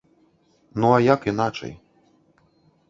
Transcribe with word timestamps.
Ну, 0.79 0.87
а 0.97 1.03
як 1.13 1.29
іначай. 1.33 1.73